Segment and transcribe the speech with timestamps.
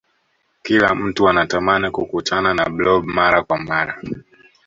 [0.63, 4.01] kila mtu anatamani kukutana na blob mara kwa mara